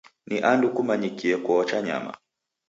[0.27, 2.13] Ni andu kumanyikie koocha nyama.